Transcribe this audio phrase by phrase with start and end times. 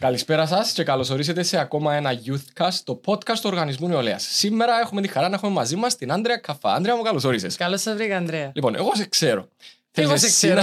[0.00, 4.22] Καλησπέρα σας και καλώ ορίσατε σε ακόμα ένα Youthcast, το podcast του Οργανισμού Νεολαίας.
[4.30, 6.72] Σήμερα έχουμε τη χαρά να έχουμε μαζί μας την Άντρια Καφά.
[6.72, 7.56] Άντρια μου, καλώς όρισες.
[7.56, 8.52] Καλώς σας βρήκα, Ανδρέα.
[8.54, 9.48] Λοιπόν, εγώ σε ξέρω.
[9.90, 10.62] Εγώ σε ξέρω.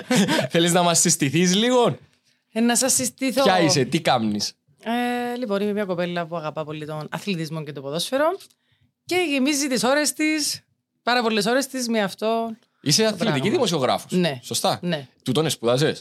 [0.52, 1.98] Θέλεις να μας συστηθείς λίγο.
[2.52, 3.42] Ε, να σας συστηθώ.
[3.42, 4.38] Ποια είσαι, τι κάνει.
[4.82, 8.38] Ε, λοιπόν, είμαι μια κοπέλα που αγαπά πολύ τον αθλητισμό και το ποδόσφαιρο
[9.04, 10.60] και γεμίζει τις ώρες της,
[11.02, 12.56] πάρα πολλές ώρες της με αυτό.
[12.80, 14.12] Είσαι αθλητική δημοσιογράφος.
[14.12, 14.40] Ναι.
[14.42, 14.78] Σωστά.
[14.82, 15.06] Ναι.
[15.22, 15.96] Τούτον σπούδασες.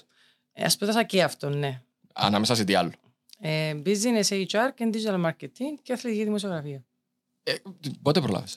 [0.54, 1.82] Ε, σπούδασα και αυτό, ναι.
[2.14, 2.92] Ανάμεσα σε τι άλλο.
[3.40, 6.84] Ε, business HR και digital marketing και αθλητική δημοσιογραφία.
[7.44, 7.54] Ε,
[8.02, 8.48] πότε πρόλαβες.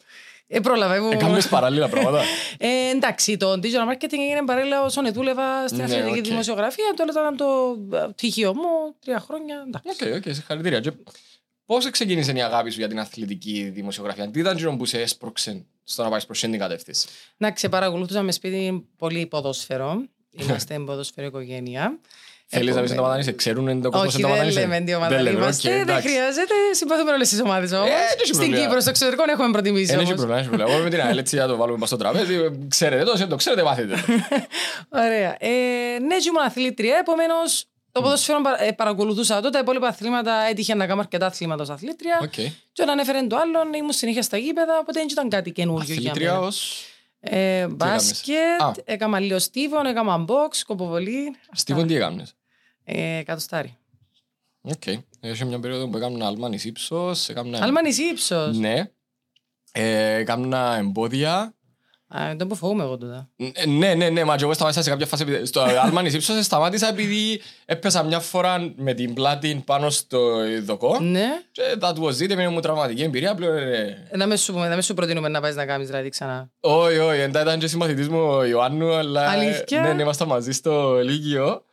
[0.46, 0.94] Ε, πρόλαβα.
[0.94, 1.10] Εγώ...
[1.10, 2.22] Ε, παράλληλα πράγματα.
[2.58, 6.24] Ε, εντάξει, το digital marketing έγινε παράλληλα όσον δούλευα στην Ναι, αθλητική οκ.
[6.24, 6.92] δημοσιογραφία.
[6.96, 9.64] Τώρα ήταν το ε, πτυχίο μου, τρία χρόνια.
[9.66, 10.12] Εντάξει.
[10.12, 10.80] OK, OK, συγχαρητήρια.
[10.80, 10.92] Και
[11.66, 15.64] Πώς ξεκίνησε η αγάπη σου για την αθλητική δημοσιογραφία, Τι ήταν εκείνο που σε έσπρωξε
[15.84, 17.08] στο να πας προς την κατεύθυνση;
[17.38, 20.04] Εντάξει, παρακολουθούσαμε σπίτι πολύ ποδόσφαιρο.
[20.30, 21.98] Είμαστε ποδόσφαιρο οικογένεια.
[22.56, 25.84] Θέλει να πει Επομένως- ενταματανίσαι, ξέρουν το κόσμο Όχι, δεν λέμε τι ομάδα είμαστε.
[25.84, 26.54] Δεν χρειάζεται.
[26.72, 27.86] Συμπαθούμε όλε τι ομάδες όμως.
[27.88, 28.60] Ε, δεν έχει Στην πρόβλημα.
[28.64, 29.84] Κύπρο, στο εξωτερικό έχουμε προτιμήσει.
[29.86, 30.14] Δεν έχει όμως.
[30.24, 30.74] πρόβλημα, δεν έχει πρόβλημα.
[30.74, 32.36] Εγώ με την ΑΕΛ έτσι να το βάλουμε στο τραπέζι.
[32.68, 33.94] Ξέρετε το, εσείς το ξέρετε, μάθετε.
[35.04, 35.36] Ωραία.
[35.38, 35.48] Ε,
[36.08, 39.50] ναι, ήμουν αθλήτρια, επομένως το ποδόσφαιρο πα- ε, παρακολουθούσα τότε.
[39.50, 42.18] Τα υπόλοιπα αθλήματα έτυχε να κάνω αρκετά αθλήματα ως αθλήτρια.
[42.22, 42.32] Οκ.
[42.72, 46.10] Και όταν έφερε το άλλο, ήμουν συνέχεια στα γήπεδα, οπότε δεν ήταν κάτι καινούργιο για
[46.10, 46.46] Αθλήτρια μένα.
[46.46, 46.84] ως;
[47.20, 48.72] Ε, μπάσκετ, Α.
[48.84, 51.36] έκανα λίγο στίβον, έκανα μποξ, σκοποβολή.
[51.52, 52.34] Στίβον τι έκαμες;
[52.84, 53.76] Ε, κατοστάρι.
[54.60, 54.82] Οκ.
[55.20, 57.30] Έχει μια περίοδο που έκανα άλμα εις ύψος.
[57.60, 58.90] Άλμα εις ύψος; Ναι.
[59.72, 61.54] Ε, Έκανα εμπόδια.
[62.36, 63.28] Έν' που φοβούμαι εγώ τούτα.
[63.54, 65.22] Ε, Ναι, ναι, ναι, μα και εγώ σταμάτησα σε κάποια φάση.
[65.22, 70.30] επειδή- Στο άλμα εις ύψος σταμάτησα επειδή έπεσα μια φορά με την πλάτη πάνω στο
[70.62, 71.00] δοκό.
[71.00, 71.26] Ναι.
[71.52, 73.56] Και that was it, έμεινε μου τραυματική εμπειρία πλέον.
[73.56, 76.08] ε, Ε, Να με σου, πούμε, να με σου προτείνουμε να πάεις να κάνεις δηλαδή
[76.08, 76.50] ξανά.
[76.60, 79.28] Όχι, όχι, εντά ήταν και συμμαθητής μου ο Ιωάννου, αλλά...
[79.30, 81.64] Αλήθεια; Ναι, ναι, ήμασταν μαζί στο Λύκειο.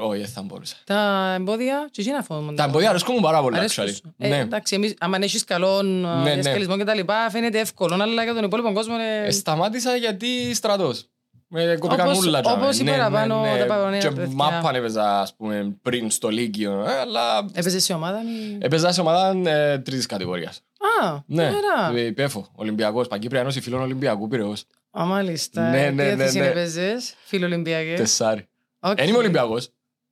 [0.00, 0.76] Όχι, ε, θα μπορούσα.
[0.84, 2.52] Τα εμπόδια, και εκεί να φοβούμαι.
[2.52, 3.92] Τα εμπόδια αρέσκουν μου πάρα πολύ, Αρέσκουν actually.
[3.94, 4.14] σου.
[4.18, 4.36] Ε, Ναι.
[4.38, 6.30] Εντάξει, εμείς, άμα έχεις καλό ναι.
[6.30, 9.26] ε, διασκελισμό και τα λοιπά, φαίνεται εύκολο, αλλά για τον υπόλοιπο κόσμο είναι...
[9.26, 11.04] Ε, Σταμάτησα γιατί στρατός.
[11.52, 12.40] Με κοπήκαν Όπως- ούλα.
[12.40, 12.62] τζάμε.
[12.62, 13.58] όπως οι Ναι, ναι, παραπάνω ναι.
[13.58, 14.34] τα παγωνία Και παιδιά.
[14.34, 18.58] μάπαν έπαιζα, ας πούμε, πριν στο Λύκειο, ε, αλλά Έπαιζες σε ομάδα ή...
[18.60, 20.60] έπαιζα σε ομάδα ε, τρίτης κατηγορίας.
[21.02, 22.00] Α, Ναι, ωραία.
[22.06, 24.64] ε, ΠΕΦΟ, Ολυμπιακός, Παγκύπρια Ένωση Φιλών Ολυμπιακού Πυραιός.
[24.90, 25.70] Α, μάλιστα.
[25.70, 26.46] Ναι, Τι ναι, ναι, θέση ναι.
[26.46, 27.94] έπαιζες, φίλο Ολυμπιακέ.
[27.96, 28.48] Τεσσάρι.
[28.80, 28.96] Οκ.
[28.96, 29.64] Δεν είμαι Ολυμπιακός.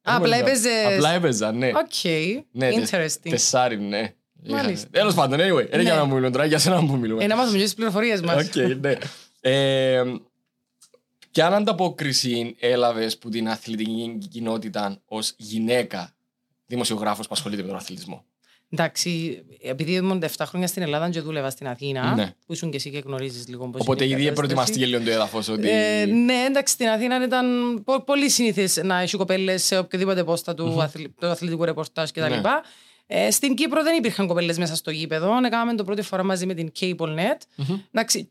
[0.03, 0.65] Δεν είμαι απλά Ολυμπιακός.
[0.65, 0.95] έπαιζες.
[0.97, 1.69] Απλά έπαιζα, ναι.
[1.69, 2.05] Οκ,
[2.51, 3.31] Ναι, τεσ- interesting.
[3.31, 4.13] Τεσσάρι, ναι.
[4.49, 4.89] Μάλιστα.
[4.91, 5.83] Τέλος πάντων, anyway, δεν Ναι.
[5.83, 7.25] για να μου μιλούν τώρα, για σένα που μιλούμε.
[7.25, 8.47] Ε, να μάθουμε και τις πληροφορίες μας.
[8.47, 8.95] Οκ, ναι.
[9.41, 10.03] Ε,
[11.31, 16.15] Ποια ανταπόκριση έλαβες που την αθλητική κοινότητα ως γυναίκα
[16.67, 18.25] δημοσιογράφος που ασχολείται με τον αθλητισμό;
[18.71, 22.35] Εντάξει, επειδή ήμουν 7 χρόνια στην Ελλάδα και δούλευα στην Αθήνα, Ναι.
[22.47, 24.55] που ήσουν και εσύ και γνωρίζεις λίγο πώς Οπότε είναι η ήδη κατάσταση.
[24.55, 25.69] προετοιμαστήκε λίγο το έδαφος ότι.
[25.71, 27.47] Ε, ναι, εντάξει, στην Αθήνα ήταν
[27.85, 32.21] πο- πολύ συνήθι να έχει κοπέλες σε οποιοδήποτε πόστα του, αθλη- του αθλητικού ρεπορτάζ κτλ.
[32.21, 32.41] Ναι.
[33.07, 35.31] Ε, στην Κύπρο δεν υπήρχαν κοπέλες μέσα στο γήπεδο.
[35.47, 37.41] Έκαναμε το πρώτη φορά μαζί με την CableNet.
[37.57, 37.79] Μμμ.
[37.93, 38.27] Εντάξει,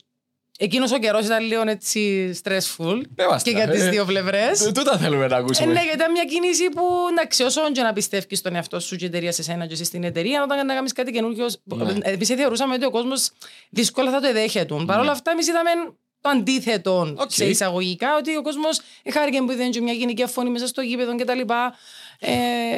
[0.60, 3.88] εκείνος ο καιρός ήταν λίγο έτσι stressful Πε μας τε, και για τις ε.
[3.88, 4.66] δύο πλευρές.
[4.66, 5.72] Ε, Τούτα θέλουμε να Ε, ακούσουμε.
[5.72, 9.04] ναι, γιατί ήταν μια κίνηση που εντάξει, όσο και να πιστεύεις στον εαυτό σου και
[9.04, 11.46] η εταιρεία σε σένα και εσύ στην εταιρεία, όταν να κάνεις κάτι καινούργιο.
[11.64, 11.92] Ναι.
[12.02, 13.30] Εμείς θεωρούσαμε ότι ο κόσμος
[13.70, 14.74] δύσκολα θα το εδέχεται.
[14.86, 15.70] Παρ' όλα αυτά, εμείς είδαμε
[16.20, 17.22] το αντίθετο Ναι.
[17.22, 17.30] Οκ.
[17.30, 18.80] σε εισαγωγικά, ότι ο κόσμος
[19.12, 21.40] χάρηκε που είδε και μια γενική φωνή μέσα στο γήπεδο κτλ.
[22.20, 22.30] Ε,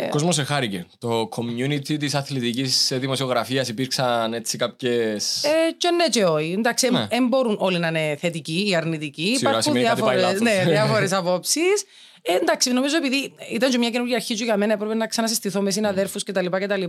[0.06, 0.86] Ο κόσμος εχάρηκε.
[0.98, 5.12] Το community της αθλητικής δημοσιογραφίας υπήρξαν έτσι κάποιε.
[5.12, 6.54] ε, και ναι και όχι.
[6.58, 7.06] Εντάξει, Ναι.
[7.10, 9.22] δεν μπορούν όλοι να είναι θετικοί ή αρνητικοί.
[9.22, 10.64] Σίγουρα Υπάρχουν σημαίνει κάτι πάει διάφορες, λάθος.
[10.64, 11.84] ναι, διάφορες απόψεις.
[12.22, 15.60] Ε, εντάξει, νομίζω επειδή ήταν και μια καινούργια αρχή και για μένα, έπρεπε να ξανασυστηθώ
[15.60, 16.46] με συναδέρφους κτλ.
[16.46, 16.82] κτλ.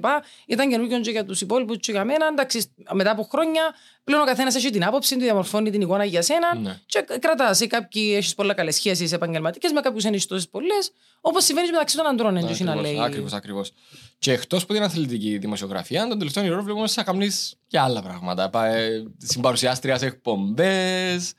[0.46, 2.28] Ήταν καινούργιο και για τους υπόλοιπους και για μένα.
[2.32, 3.62] Εντάξει, μετά από χρόνια,
[4.04, 6.56] πλέον ο καθένας έχει την άποψη του, διαμορφώνει την εικόνα για σένα.
[6.56, 6.80] Ναι.
[6.86, 7.68] Και κρατάς.
[7.68, 10.92] Κάποιοι έχεις πολλά καλές σχέσεις επαγγελματικές, με κάποιους έχεις τόσες πολλές.
[11.22, 13.00] Όπως συμβαίνεις μεταξύ των αντρών, έτσι να λέει.
[13.02, 13.72] Ακριβώς, ακριβώς.
[14.20, 18.50] Και εκτός από την αθλητική δημοσιογραφία, τον τελευταίο καιρό βλέπουμε να κάνεις και άλλα πράγματα.
[18.50, 21.34] Πα- ε, Συμπαρουσιάστριας σε εκπομπές.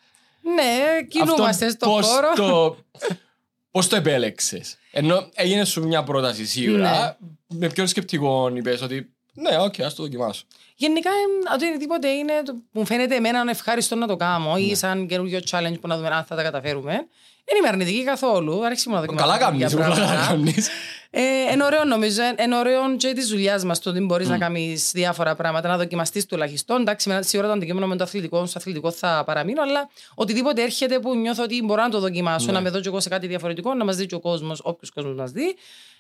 [0.55, 2.33] Ναι, κινούμαστε στον πώς χώρο.
[2.37, 2.77] Το,
[3.73, 7.19] πώς το επέλεξες; Ενώ έγινε σου μια πρόταση σίγουρα.
[7.49, 10.45] Με ποιο σκεπτικό είπες ότι ναι, οκ, ας το δοκιμάσω.
[10.77, 14.61] Γενικά, ε, οτιδήποτε είναι, το- μου φαίνεται εμένα ευχάριστο να το κάνω Ναι.
[14.61, 16.93] ή σαν καινούριο challenge που να δούμε αν θα τα καταφέρουμε.
[17.45, 18.65] Δεν είμαι αρνητική καθόλου.
[18.65, 19.27] Αρέσκει μου να δοκιμάσω.
[19.27, 20.27] Καλά καινούργια κάνεις, καλά πράγματα.
[20.27, 20.69] κάνεις.
[21.11, 22.23] Ε, είναι ωραίο νομίζω.
[22.23, 24.31] ε, Είναι ωραίο και της δουλειάς μας το ότι μπορείς Mm.
[24.31, 26.81] να κάνεις διάφορα πράγματα, να δοκιμαστείς τουλάχιστον.
[26.81, 30.99] Εντάξει, με- σίγουρα το αντικείμενο με το αθλητικό, στο αθλητικό θα παραμείνω, αλλά οτιδήποτε έρχεται
[30.99, 32.53] που νιώθω ότι μπορώ να το δοκιμάσω, Ναι.
[32.53, 34.91] να με δω κι εγώ σε κάτι διαφορετικό, να μας δει και ο κόσμος, όποιος
[34.91, 35.57] κόσμος μας δει.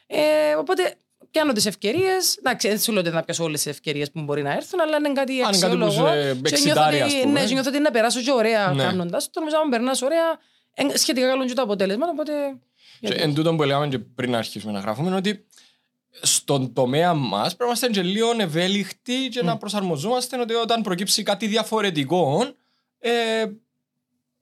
[0.06, 0.18] Ε,
[0.58, 0.94] οπότε
[1.32, 2.36] πιάνω τις ευκαιρίες.
[2.36, 4.96] Εντάξει, δεν σου λέω ότι θα πιάσω όλες τις ευκαιρίες που μπορεί να έρθουν, αλλά
[4.96, 6.06] είναι κάτι Αν είναι κάτι που αξιόλογο.
[6.12, 7.40] σε Και εξητάρει, νιώθω ας ότι- πούμε.
[7.40, 8.82] Ναι, και νιώθω ότι να περάσω και ωραία Ναι.
[8.82, 9.40] κάνοντας το.
[9.40, 10.38] Νομίζω αν περνάς ωραία,
[10.74, 12.06] ε, σχετικά καλό είναι και το αποτέλεσμα.
[12.10, 12.32] Οπότε
[13.00, 15.46] Και εν τούτο που λέγαμε και πριν αρχίσουμε να γράφουμε είναι ότι
[16.22, 21.22] στον τομέα μας πρέπει να είμαστε και λίγο ευέλικτοι και να προσαρμοζόμαστε ότι όταν προκύψει
[21.22, 22.46] κάτι διαφορετικό,
[22.98, 23.10] ε,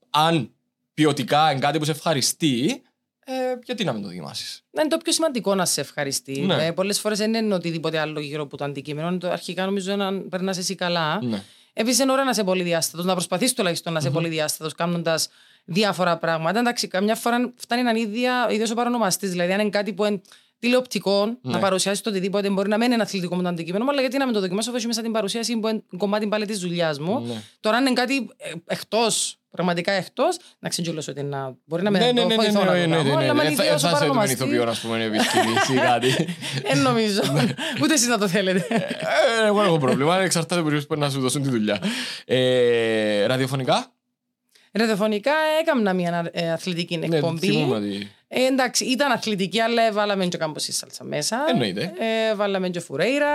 [0.09, 0.51] αν
[0.93, 2.81] ποιοτικά είναι κάτι που σε ευχαριστεί,
[3.25, 3.33] ε,
[3.63, 6.41] γιατί να μην το δοκιμάσεις; Είναι το πιο σημαντικό να σε ευχαριστεί.
[6.41, 6.65] Ναι.
[6.65, 9.07] Ε, Πολλές φορές δεν είναι οτιδήποτε άλλο γύρω από το αντικείμενο.
[9.07, 11.23] Είναι το αρχικά νομίζω να περνάς εσύ καλά.
[11.23, 11.43] Ναι.
[11.73, 15.29] Επίσης, είναι ώρα να είσαι πολυδιάστατο, να προσπαθείς τουλάχιστον να είσαι πολυδιάστατο, κάνοντας
[15.65, 16.59] διάφορα πράγματα.
[16.59, 19.29] Εντάξει, καμιά φορά φτάνει να είναι ίδια, ίδιος ο παρονομαστής.
[19.29, 20.21] Δηλαδή, αν είναι κάτι που είναι
[20.59, 21.35] τηλεοπτικό, Ναι.
[21.41, 24.25] να παρουσιάσει το οτιδήποτε, μπορεί να μην είναι αθλητικό με το αντικείμενο, αλλά γιατί να
[24.25, 27.19] μην το δοκιμάσω, αφού έχει μέσα την παρουσίαση που είναι κομμάτι πάλι της δουλειάς μου.
[27.19, 27.41] Ναι.
[27.59, 28.29] Τώρα, αν είναι κάτι
[28.65, 32.41] εκτός, πραγματικά εκτός, να ξεγγελώσω ότι να, μπορεί να με Ναι, ναι, το ναι, ναι,
[32.41, 33.39] βοηθώ ναι, να ναι, το ναι, κάνω, ναι, αλλά ναι.
[33.39, 35.73] αν Ε, είναι θα- ίδιος ο Θα σε τον παρονομαστής, ηθοποιό, να πούμε, επιστήμης ή
[35.73, 36.09] κάτι.
[36.61, 37.21] Δεν νομίζω.
[37.83, 38.65] Ούτε εσείς να το θέλετε.
[38.69, 41.79] Ε, Εγώ δεν έχω πρόβλημα, εξαρτάται από τους που να σου δώσουν τη δουλειά.
[42.25, 43.91] Ε, Ραδιοφωνικά,
[44.71, 45.31] Ραδιοφωνικά
[45.61, 47.67] έκανα μια ε, αθλητική ναι, εκπομπή.
[48.31, 48.49] Θυμούμαι ότι...
[48.49, 51.37] Ε, εντάξει, ήταν αθλητική, αλλά βάλαμε και κάμποσή σάλτσα μέσα.
[51.49, 51.81] Εννοείται.
[52.29, 53.27] Ε, βάλαμε και φουρέιρα.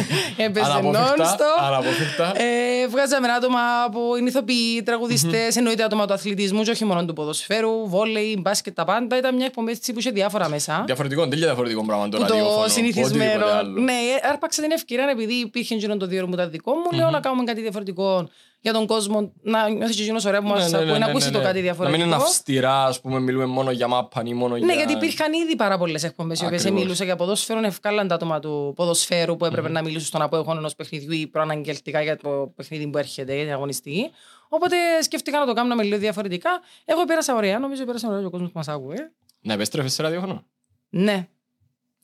[0.36, 1.44] Έπαιζε Αναπόφευκτα, νόνστο.
[1.60, 2.32] αναπόφευκτα.
[2.36, 3.58] Ε, βγάζαμε άτομα
[3.92, 8.74] που είναι ηθοποιοί, τραγουδιστέ, εννοείται άτομα του αθλητισμού και όχι μόνο του ποδοσφαίρου, βόλεϊ, μπάσκετ,
[8.74, 9.16] τα πάντα.
[9.18, 10.82] Ήταν μια εκπομπή έτσι που είχε διάφορα μέσα.
[10.86, 12.54] Διαφορετικό, τελείω διαφορετικό πράγμα το Που ραδιόφωνο.
[12.54, 13.22] το από συνηθισμένο.
[13.24, 13.80] οτιδήποτε άλλο.
[13.80, 13.94] Ναι,
[14.32, 16.96] άρπαξα την ευκαιρία επειδή υπήρχε γύρω το δύο μου τα δικό μου.
[16.98, 18.28] Λέω να κάνουμε κάτι διαφορετικό
[18.60, 19.32] για τον κόσμο.
[19.42, 21.32] Να νιώθεις και εκείνος ωραία που μας Ναι, ναι, ναι, ακούει, να ναι, ακούσει ναι,
[21.32, 21.44] το ναι.
[21.44, 22.04] κάτι Να μην διαφορετικό.
[22.06, 24.66] είναι αυστηρά, ας πούμε, μιλούμε μόνο για μάπαν ή μόνο για.
[24.66, 26.82] Ναι, γιατί υπήρχαν ήδη πάρα πολλές εκπομπές οι οποίες Ακριβώς.
[26.82, 27.60] μιλούσαν για ποδόσφαιρο.
[27.66, 32.02] Ευκάλαν τα άτομα του ποδοσφαίρου που έπρεπε να μιλήσουν στον απόεχον ενός παιχνιδιού ή προαναγγελτικά
[32.02, 34.10] για το παιχνίδι που έρχεται, για την αγωνιστική.
[34.48, 36.50] Οπότε σκέφτηκα να το κάνουμε λίγο διαφορετικά.
[36.84, 39.10] Εγώ πέρασα ωραία, νομίζω πέρασα ωραία και ο κόσμος που μας άκουγε.
[39.40, 40.44] Να επέστρεφες σε ραδιόφωνο;
[40.88, 41.26] Ναι,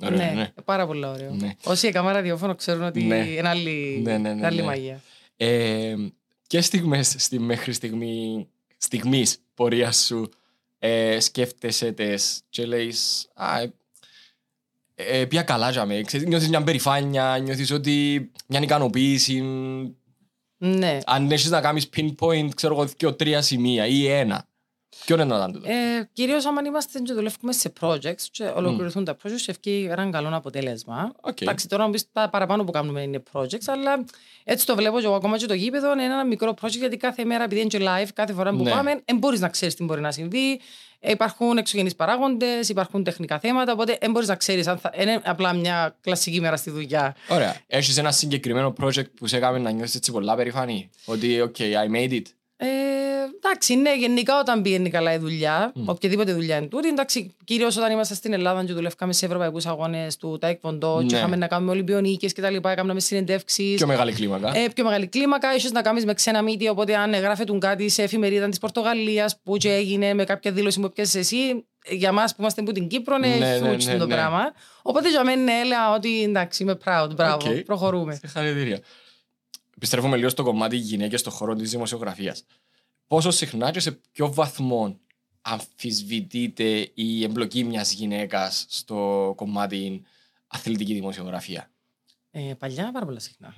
[0.04, 0.48] Ωραία, ναι, ναι.
[0.64, 1.30] πάρα πολύ ωραίο.
[1.34, 1.54] Ναι.
[1.64, 3.16] Όσοι έκαναν ραδιόφωνο ξέρουν ότι Ναι.
[3.16, 4.66] είναι άλλη, Ναι, ναι, ναι, είναι άλλη ναι.
[4.66, 5.00] μαγεία.
[5.36, 5.94] Ε,
[6.46, 10.29] και στιγμές στη μέχρι στιγμή, στιγμής πορείας σου
[10.79, 13.73] ε, σκέφτεσαι τες και λέεις «Α, ε,
[14.94, 16.00] ε, πια καλά για με».
[16.00, 19.43] Ξέρεις, Νιώθεις μια περηφάνεια, νιώθεις ότι μια ικανοποίηση.
[20.56, 20.99] Ναι.
[21.05, 24.46] Αν έχεις να κάνεις pinpoint, ξέρω εγώ, δύο, τρία σημεία ή ένα.
[25.05, 25.69] Ποιο είναι να ήταν τούτο.
[25.70, 30.37] Ε, Κυρίως άμα είμαστε και δουλεύουμε σε projects και ολοκληρωθούν τα projects, έβκει ένα καλό
[30.37, 31.12] αποτέλεσμα.
[31.20, 31.41] Οκ.
[31.41, 34.05] Εντάξει, τώρα μου πεις τα παραπάνω που κάνουμε είναι projects, αλλά
[34.44, 37.25] έτσι το βλέπω και εγώ ακόμα και το γήπεδο είναι ένα μικρό project γιατί κάθε
[37.25, 38.70] μέρα, επειδή είναι και live, κάθε φορά που Ναι.
[38.70, 40.61] πάμε, δεν μπορείς να ξέρεις τι μπορεί να συμβεί.
[41.00, 44.93] Ε, Υπάρχουν εξωγενείς παράγοντες, υπάρχουν τεχνικά θέματα, οπότε δεν μπορείς να ξέρεις αν θα.
[45.00, 47.17] Είναι απλά μια κλασική μέρα στη δουλειά.
[47.29, 47.56] Ωραία.
[47.67, 50.91] Έχεις ένα συγκεκριμένο project που σε έκαμε να νιώσεις έτσι πολλά περηφανή.
[51.05, 52.23] Ότι, OK, I made it.
[52.56, 52.67] Ε,
[53.44, 57.93] εντάξει, ναι, γενικά όταν πηγαίνει καλά η δουλειά, οποιαδήποτε δουλειά είναι τούτη, εντάξει, κυρίως όταν
[57.93, 61.17] είμαστε στην Ελλάδα και δουλεύκαμε σε ευρωπαϊκούς αγώνες του Taekwondo, και Ναι.
[61.17, 62.56] είχαμε να κάνουμε Ολυμπιονίκε κτλ.
[62.61, 63.75] Κάναμε συνεντεύξεις.
[63.76, 64.56] Πιο μεγάλη κλίμακα.
[64.56, 66.70] Ε, πιο μεγάλη κλίμακα, ίσως να κάνεις με ξένα μύτια.
[66.70, 70.91] Οπότε, αν γράφεται κάτι σε εφημερίδα της Πορτογαλίας που και έγινε με κάποια δήλωση που
[70.93, 74.06] πιάσει εσύ, για εμά που είμαστε από την Κύπρο, είναι Ναι, ναι, huge ναι, το
[74.06, 74.14] ναι.
[74.14, 74.52] πράγμα.
[74.82, 77.56] Οπότε, για μένα έλεγα ότι εντάξει, είμαι proud, μπράβο, Οκ.
[77.56, 78.14] προχωρούμε.
[78.14, 78.79] Συγχαρητήρια.
[79.76, 82.44] Επιστρέφουμε λίγο στο κομμάτι γυναίκες στον χώρο της δημοσιογραφίας.
[83.06, 84.98] Πόσο συχνά και σε ποιο βαθμό
[85.40, 90.02] αμφισβητείται η εμπλοκή μιας γυναίκας στο κομμάτι
[90.46, 91.70] αθλητική δημοσιογραφία;
[92.30, 93.54] Ε, παλιά πάρα πολλά συχνά.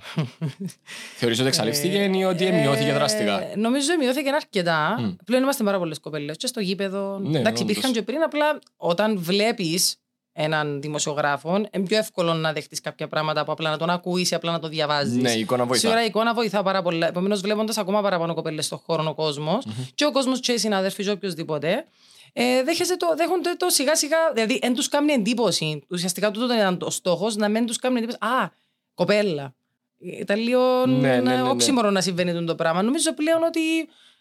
[1.17, 3.51] Θεωρείς ότι εξαλείφθηκε ή ότι μειώθηκε δραστικά.
[3.51, 4.97] Ε, νομίζω μειώθηκε αρκετά.
[5.01, 5.15] Μμ.
[5.25, 6.37] Πλέον είμαστε πάρα πολλές κοπέλες.
[6.37, 7.19] Και στο γήπεδο.
[7.19, 7.71] Ναι, Εντάξει, όντως.
[7.77, 8.23] υπήρχαν και πριν.
[8.23, 9.97] Απλά όταν βλέπεις
[10.39, 14.35] έναν δημοσιογράφο, είναι πιο εύκολο να δεχτεί κάποια πράγματα από απλά να τον ακούεις ή
[14.35, 15.23] απλά να το διαβάζεις.
[15.23, 15.81] Ναι, η εικόνα βοηθά.
[15.81, 17.07] Σίγουρα η εικόνα βοηθά πάρα πολλά.
[17.07, 21.05] Επομένως, βλέποντας ακόμα παραπάνω κοπέλες στον χώρο ο κόσμος, και ο κόσμος και οι συνάδελφοι,
[21.05, 21.85] και οποιοδήποτε,
[22.33, 24.17] ε, δέχεσαι το, δέχονται το σιγά σιγά.
[24.35, 25.83] Δηλαδή, δεν τους κάνει εντύπωση.
[25.91, 28.19] Ουσιαστικά τούτο ήταν ο στόχος, να μην τους κάνει εντύπωση.
[28.21, 28.51] Α,
[28.95, 29.55] κοπέλα.
[29.99, 31.49] Ήταν λίγο Ναι, ναι, ναι, ναι.
[31.49, 32.83] όξιμορο να συμβαίνει το πράγμα.
[32.83, 33.61] Νομίζω πλέον ότι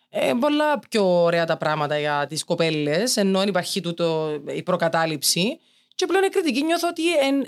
[0.09, 5.59] ε, πολλά πιο ωραία τα πράγματα για τις κοπέλες, ενώ αν υπάρχει τούτο, η προκατάληψη.
[5.95, 7.01] Και πλέον η κριτική νιώθω ότι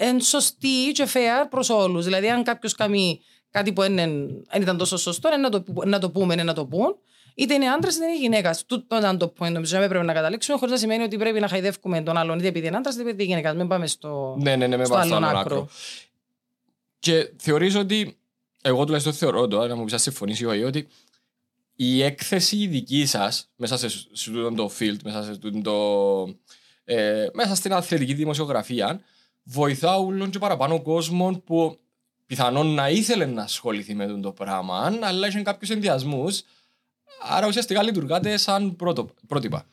[0.08, 2.04] είναι σωστή και fair προς όλους.
[2.06, 6.00] Δηλαδή, αν κάποιος κάνει κάτι που δεν ήταν τόσο σωστό, είναι να το, που- να
[6.00, 6.96] το πούμε, είναι να το πούν.
[7.36, 8.66] Είτε είναι άντρας είτε είναι γυναίκας.
[8.66, 11.48] Τούτο ήταν το point, νομίζω, να πρέπει να καταλήξουμε, χωρίς να σημαίνει ότι πρέπει να
[11.48, 13.56] χαϊδεύουμε τον άλλον, είτε επειδή είναι άντρας είτε επειδή είναι γυναίκας.
[13.56, 15.56] Μην πάμε στο, Ναι, ναι, ναι, με στο πάω στο άλλον άλλο άκρο.
[15.56, 15.70] άκρο.
[17.00, 18.18] Και θεωρείς ότι,
[18.62, 20.88] εγώ τουλάχιστον θεωρώ τώρα, να μου πεις αν συμφωνήσει ή όχι, ότι
[21.76, 26.36] η έκθεση η δική σας, μέσα σε, σε τούτο το field, μέσα, σε τούτο το,
[26.90, 29.00] ε, μέσα στην αθλητική δημοσιογραφία,
[29.44, 31.78] βοηθά όλων και παραπάνω κόσμο που
[32.26, 36.42] πιθανόν να ήθελε να ασχοληθεί με τούτο το πράγμα, αλλά έχει κάποιους ενδοιασμούς,
[37.30, 39.66] άρα ουσιαστικά λειτουργάτε σαν πρώτο, πρότυπα.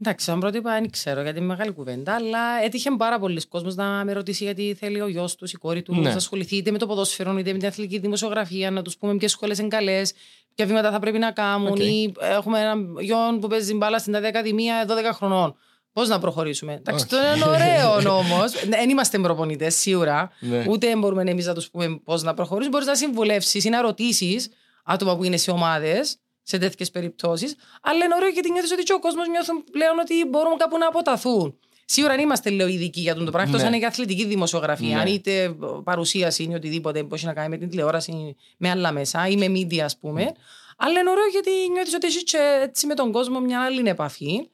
[0.00, 4.04] Εντάξει, σαν πρότυπα δεν ξέρω γιατί είναι μεγάλη κουβέντα, αλλά έτυχε πάρα πολλοί κόσμος να
[4.04, 6.08] με ρωτήσει γιατί θέλει ο γιος τους, η κόρη τους Ναι.
[6.08, 9.30] να ασχοληθεί είτε με το ποδόσφαιρο είτε με την αθλητική δημοσιογραφία, να τους πούμε ποιες
[9.30, 10.12] σχολές είναι καλές,
[10.54, 11.66] ποια βήματα θα πρέπει να κάνουν.
[11.72, 11.78] Οκ.
[11.78, 15.56] Ή έχουμε έναν γιο που παίζει μπάλα στην τάδε ακαδημία 12 χρονών.
[15.94, 18.44] Πώς να προχωρήσουμε; Εντάξει, το είναι ωραίο όμω.
[18.68, 20.30] Δεν είμαστε προπονητές σίγουρα.
[20.40, 20.64] Ναι.
[20.68, 22.76] Ούτε μπορούμε εμείς να τους πούμε πώς να προχωρήσουμε.
[22.76, 24.48] Μπορείς να συμβουλεύσεις ή να ρωτήσεις
[24.84, 27.54] άτομα που είναι σε ομάδες σε τέτοιες περιπτώσεις.
[27.82, 30.86] Αλλά είναι ωραίο γιατί νιώθεις ότι και ο κόσμος νιώθουν πλέον ότι μπορούν κάπου να
[30.86, 31.58] αποταθούν.
[31.84, 33.50] Σίγουρα δεν είμαστε λέω ειδικοί για τον το πράγμα.
[33.50, 33.56] Ναι.
[33.56, 35.00] Εκτός αν είναι για αθλητική δημοσιογραφία, Ναι.
[35.00, 39.28] αν είτε παρουσίαση ή οτιδήποτε που έχει να κάνει με την τηλεόραση, με άλλα μέσα
[39.28, 40.32] ή με media, ας πούμε.
[40.76, 44.48] Αλλά είναι ωραίο γιατί νιώθεις ότι έχει και έτσι με τον κόσμο μια άλλη επαφή.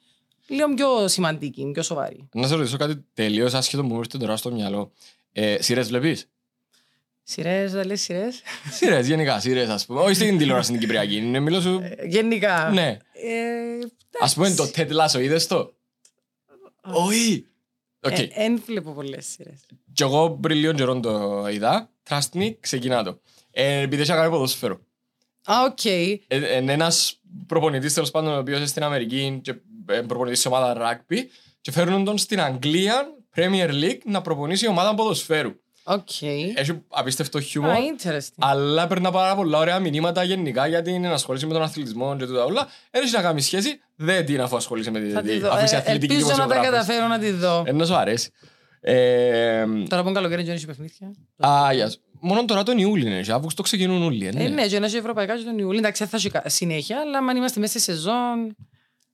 [0.50, 2.28] Λίγο πιο σημαντική, πιο σοβαρή.
[2.34, 4.92] Να σε ρωτήσω κάτι τελείως άσχετο που μου ήρθε τώρα στο μυαλό.
[5.32, 6.28] Ε, σειρές βλέπεις;
[7.22, 10.00] Σειρές, δεν λες σειρές; Σειρές, γενικά, σειρές, ας πούμε.
[10.00, 11.16] Όχι στην τηλεόραση στην Κυπριακή.
[11.16, 11.80] Είναι μιλώ σου.
[12.06, 12.70] Γενικά.
[12.70, 12.96] Ναι.
[13.12, 15.74] Ε, Ας πούμε το Ted Lasso, είδες το;
[16.82, 17.46] Όχι.
[18.00, 18.18] Οκ.
[18.18, 19.66] ε, Εν βλέπω πολλές σειρές.
[19.92, 21.90] Κι εγώ πριν λίγο καιρό το είδα.
[22.08, 23.20] Trust me, ξεκινά το.
[23.50, 24.80] Ε, επειδή έχει να κάνει ποδόσφαιρο.
[25.44, 25.84] Α, οκ.
[25.84, 26.18] Ε,
[26.56, 29.54] Είναι ένας προπονητής τέλος πάντων, ο οποίος είναι στην Αμερική και
[29.90, 31.16] ε, προπονητής σε ομάδας rugby.
[31.60, 33.06] Και φέρνουν τον στην Αγγλία,
[33.36, 35.52] Premier League, να προπονήσει ομάδα ποδοσφαίρου.
[35.84, 36.22] Οκ.
[36.54, 37.72] Έχει απίστευτο Α, χιούμορ.
[37.74, 38.34] interesting.
[38.38, 42.44] Αλλά παίρνει πάρα πολλά ωραία μηνύματα γενικά για την ενασχόληση με τον αθλητισμό και τούτα
[42.44, 42.68] όλα.
[42.90, 45.50] Δεν έχει να κάνεις σχέση, δεν την αφού ασχολείσαι με Θα τη τη δω.
[45.50, 46.86] αφού είσαι Ε, αθλητική Ελπίζω να τα δημοσιογράφος.
[46.86, 47.62] καταφέρω να τη δω.
[47.66, 48.30] Ε, να σου αρέσει.
[48.80, 51.12] Ε, Τώρα που είναι καλοκαίρι δεν έχει παιχνίδια.
[51.46, 51.98] α, γεια σου.
[52.20, 54.26] Μόνο τώρα τον Ιούλιο είναι, και Αύγουστο ξεκινούν όλοι.
[54.26, 54.48] ε, Ε, ναι.
[54.48, 55.78] ναι, και ένα έχει ευρωπαϊκά και τον Ιούλιο.
[55.78, 58.56] Εντάξει, θα έχει κα- συνέχεια, αλλά αν είμαστε μέσα στη σεζόν,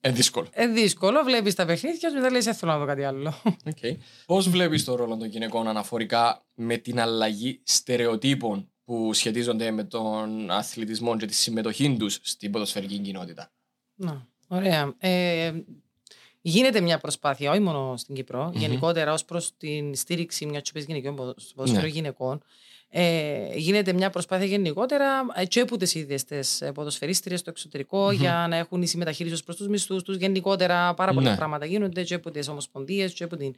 [0.01, 0.47] Ε, δύσκολο.
[0.53, 1.23] ε, δύσκολο.
[1.23, 3.35] Βλέπεις τα παιχνίδια, μετά λες: Θέλω να δω κάτι άλλο.
[3.65, 3.97] Okay.
[4.27, 10.51] Πώς βλέπεις το ρόλο των γυναικών αναφορικά με την αλλαγή στερεοτύπων που σχετίζονται με τον
[10.51, 13.51] αθλητισμό και τη συμμετοχή τους στην ποδοσφαιρική κοινότητα;
[13.95, 14.95] Να, ωραία.
[14.99, 15.53] Ε,
[16.41, 21.17] γίνεται μια προσπάθεια, όχι μόνο στην κυπρο γενικότερα ως προς την στήριξη μιας τσοπή γυναικών
[21.17, 21.89] ποδο- στο ποδοσφαίρο Ναι.
[21.93, 22.43] γυναικών.
[22.99, 28.47] Ε, γίνεται μια προσπάθεια γενικότερα ε, και από τις ίδιες τις ποδοσφαιρίστριες στο εξωτερικό για
[28.49, 30.17] να έχουν ίση μεταχείριση ως προς τους μισθούς τους.
[30.17, 31.37] Γενικότερα πάρα πολλά Ναι.
[31.37, 33.55] πράγματα γίνονται και από τις ομοσπονδίες και από την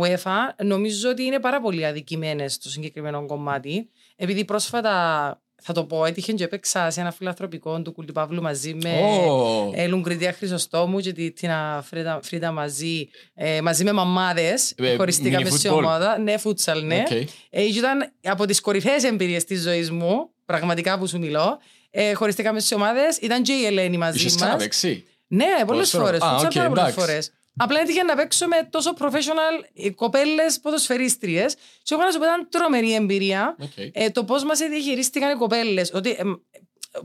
[0.00, 0.64] UEFA.
[0.64, 3.88] Νομίζω ότι είναι πάρα πολύ αδικημένες στο συγκεκριμένο κομμάτι.
[4.16, 8.74] Επειδή πρόσφατα, θα το πω, έτυχε και έπαιξα σε ένα φιλανθρωπικό του Κούλλη Παύλου μαζί
[8.82, 9.00] με
[9.30, 14.72] Ω, ε, Λουκρητία Χρυσοστόμου και τη Τίνα Φρίντα, Φρίντα μαζί, ε, μαζί με μαμάδες.
[14.76, 15.76] Ε, χωριστήκαμε mini σε football.
[15.76, 16.18] ομάδα.
[16.18, 17.02] Ναι, φούτσαλ, ναι.
[17.10, 17.10] οκ.
[17.10, 21.58] Ε, και ήταν από τις κορυφαίες εμπειρίες της ζωής μου, πραγματικά που σου μιλώ.
[21.90, 23.16] Ε, χωριστήκαμε σε ομάδες.
[23.16, 24.40] Ήταν και η Ελένη μαζί Είχες μας.
[24.42, 25.04] ξαναπαίξει.
[25.26, 26.04] Ναι, πολλές Ποδόσφαιρο.
[26.04, 26.20] φορές.
[26.20, 27.00] Α, Φούτσαλ οκ, πάρα πολλές εντάξει.
[27.00, 27.32] φορές.
[27.56, 31.54] Απλά έτυχε να παίξω με τόσο professional κοπέλες ποδοσφαιρίστριες.
[31.82, 33.56] Και εγώ να σου πω, ήταν τρομερή εμπειρία.
[33.60, 33.70] Οκ.
[33.92, 35.90] Ε, το πώς μας διαχειρίστηκαν οι κοπέλες.
[35.94, 36.34] Ότι, εμ,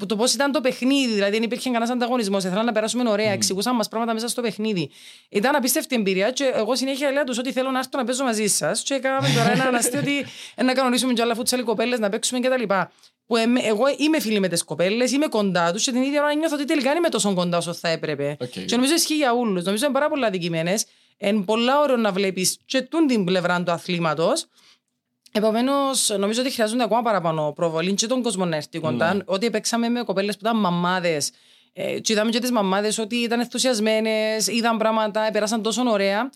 [0.08, 2.44] το πώς ήταν το παιχνίδι, δηλαδή δεν υπήρχε κανένας ανταγωνισμός.
[2.44, 4.90] Ήθελαν να περάσουμε ωραία, εξηγούσαν μας πράγματα μέσα στο παιχνίδι.
[5.30, 8.48] Ήταν απίστευτη εμπειρία και εγώ συνέχεια λέω τους ότι θέλω να έρθω να παίζω μαζί
[8.48, 8.84] σας.
[8.84, 10.26] Και έκαναμε τώρα ένα αναστή ότι
[10.56, 12.64] ε, να κανονίσουμε κι άλλα φούτσαλ οι κοπέλες, να παίξουμε κτλ.
[13.28, 16.34] Που εμ- εγώ είμαι φίλη με τις κοπέλες, είμαι κοντά τους και την ίδια ώρα
[16.34, 18.38] νιώθω ότι τελικά δεν είμαι τόσο κοντά όσο θα έπρεπε.
[18.42, 18.50] Οκ.
[18.50, 19.64] Και νομίζω ισχύει για όλους.
[19.64, 20.74] Νομίζω είναι πάρα πολλά αδικημένες.
[21.18, 24.46] Είναι πολλά ωραίο να βλέπεις και τούντην πλευρά του αθλήματος.
[25.32, 29.14] Επομένως, νομίζω ότι χρειάζονται ακόμα παραπάνω προβολή και τον κόσμο να έρθει κοντά.
[29.14, 29.22] Ναι.
[29.26, 31.32] Ότι παίξαμε με κοπέλες που ήταν μαμάδες.
[31.74, 36.30] Ε, και είδαμε και τις μαμάδες ότι ήταν ενθουσιασμένες, είδαν πράγματα, πέρασαν τόσο ωραία.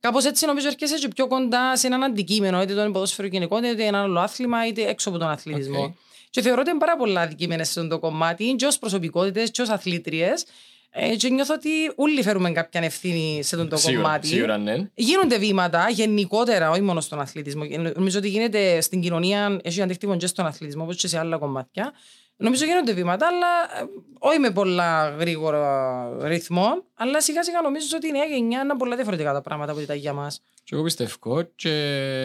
[0.00, 3.58] Κάπως έτσι νομίζω έρχεσαι και πιο κοντά σε έναν αντικείμενο, είτε το είναι ποδόσφαιρο γενικό,
[3.58, 5.82] είτε ένα άλλο άθλημα, είτε έξω από τον αθλητισμό.
[5.82, 5.94] Οκ.
[6.30, 9.62] Και θεωρώ ότι είναι πάρα πολλά αδικημένες σε αυτό το κομμάτι, και ως προσωπικότητες, και
[9.62, 10.44] ως αθλήτριες.
[10.90, 14.26] Ε, και νιώθω ότι όλοι φέρουμε κάποια ευθύνη σε αυτό το Σίγουρα, κομμάτι.
[14.26, 14.90] σίγουρα ναι.
[14.94, 17.62] Γίνονται βήματα γενικότερα, όχι μόνο στον αθλητισμό.
[17.70, 21.38] Ε, Νομίζω ότι γίνεται στην κοινωνία, έχει αντίκτυπο και στον αθλητισμό, όπως και σε άλλα
[21.38, 21.92] κομμάτια.
[22.36, 23.86] Νομίζω γίνονται βήματα, αλλά ε,
[24.18, 26.84] όχι με πολλά γρήγορο ρυθμό.
[26.94, 29.90] Αλλά σιγά σιγά νομίζω ότι η νέα γενιά είναι πολλά διαφορετικά τα πράγματα από ό,τι
[29.90, 30.42] ήταν για μας.
[30.64, 31.68] Και εγώ πιστεύω και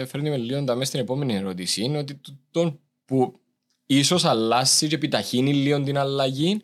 [0.08, 3.40] φέρνει με λίγο τα μέσα στην επόμενη ερώτηση είναι ότι τον που
[3.86, 6.62] ίσως αλλάσει και επιταχύνει λίγο την αλλαγή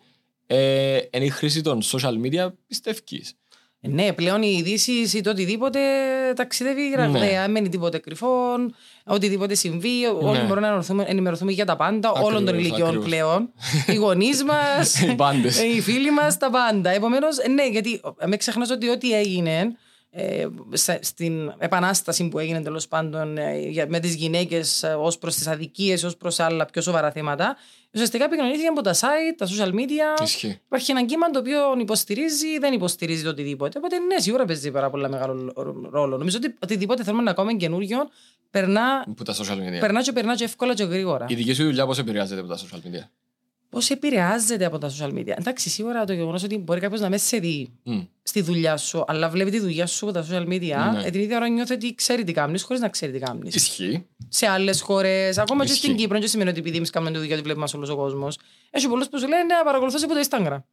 [0.47, 3.33] ε, είναι η χρήση των social media πιστεύεις;
[3.81, 5.79] Ναι, πλέον οι ειδήσεις ή το οτιδήποτε
[6.35, 7.41] ταξιδεύει ραγδαία.
[7.41, 8.55] Δεν μένει τίποτε κρυφό,
[9.05, 10.05] οτιδήποτε συμβεί.
[10.21, 10.43] Όλοι Ναι.
[10.43, 13.05] μπορούμε να ενημερωθούμε, ενημερωθούμε για τα πάντα, όλων των Ακριβώς, ηλικιών ακριβώς.
[13.09, 13.49] πλέον.
[13.87, 15.61] Οι γονείς μας, Οι πάντες.
[15.63, 16.89] οι φίλοι μας, τα πάντα.
[16.89, 19.77] Επομένως, ναι, γιατί ε, με ξεχνάς ότι ό,τι έγινε ε, σε-
[21.01, 26.03] στην επανάσταση που έγινε τέλος πάντων ε, για- με τις γυναίκες ως προς τις αδικίες,
[26.03, 27.57] ως προς άλλα πιο σοβαρά θέματα,
[27.93, 30.23] ουσιαστικά επικοινωνήθηκε από τα site, τα social media.
[30.23, 30.59] Ισχύει.
[30.65, 33.77] Υπάρχει ένα κύμα το οποίο υποστηρίζει ή δεν υποστηρίζει το οτιδήποτε.
[33.77, 36.17] Οπότε ναι, σίγουρα παίζει πάρα πολύ μεγάλο ρο- ρόλο.
[36.17, 38.09] Νομίζω ότι οτιδήποτε θέλουμε να κάνουμε καινούριο
[38.51, 39.79] περνά, Που τα social media.
[39.79, 41.25] περνά και περνά και εύκολα και γρήγορα.
[41.29, 43.03] Η δική σου δουλειά πώς επηρεάζεται από τα social media;
[43.69, 45.33] Πώς επηρεάζεται από τα social media.
[45.37, 47.99] Εντάξει, σίγουρα το γεγονός ότι μπορεί κάποιος να με σε δει Μμ.
[48.23, 51.01] στη δουλειά σου, αλλά βλέπει τη δουλειά σου από τα social media, Ναι.
[51.05, 53.55] ε, την ίδια ώρα νιώθει ότι ξέρει τι κάνεις, χωρίς να ξέρει τι κάνεις.
[53.55, 54.05] Ισχύει.
[54.29, 55.83] Σε άλλες χώρες, ακόμα και Ισχύει.
[55.85, 57.95] στην Κύπρο, δεν σημαίνει ότι επειδή εμείς κάνουμε τη δουλειά τη βλέπει μας όλος ο
[57.95, 58.37] κόσμος.
[58.69, 60.63] Έχει πολλούς που σου λένε να παρακολουθώ από το Instagram.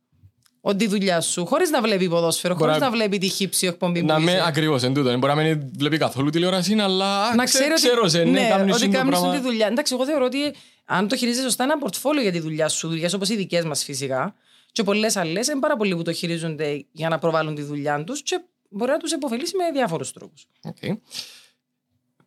[0.61, 3.67] ότι η δουλειά σου, χωρίς να βλέπει ποδόσφαιρο, Μπορεί χωρίς να- να βλέπει τη χύψη
[3.67, 4.43] εκπομπή Να που με είσαι.
[4.47, 5.19] ακριβώς εν τούτο.
[5.19, 8.31] Μπορεί να μην βλέπει καθόλου τηλεόραση, αλλά α, να ξέ- ξέρει ξέρω ότι, σε, ναι,
[8.31, 9.35] ναι, κάνεις ότι το κάνεις πράγμα.
[9.37, 9.67] τη δουλειά.
[9.67, 10.39] Εντάξει, εγώ θεωρώ ότι
[10.87, 13.85] αν το χειρίζεσαι σωστά, ένα πορτφόλιο για τη δουλειά σου, δουλειές όπως οι δικές μας
[13.85, 14.35] φυσικά,
[14.73, 18.23] και πολλές άλλες, είναι πάρα πολλοί που το χειρίζονται για να προβάλλουν τη δουλειά τους
[18.23, 20.47] και μπορεί να τους υποφελήσει με διάφορους τρόπους.
[20.63, 20.99] Οκ.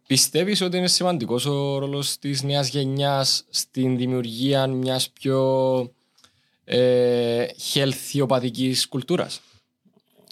[0.08, 5.40] Πιστεύεις ότι είναι σημαντικός ο ρόλος της νέας γενιάς στην δημιουργία μιας πιο
[6.64, 9.42] ε, healthy οπαδικής κουλτούρας;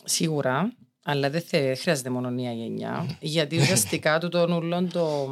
[0.03, 0.73] Σίγουρα,
[1.09, 3.17] αλλά δεν θε- χρειάζεται μόνο μία γενιά.
[3.19, 5.27] γιατί ουσιαστικά του των ούλων το,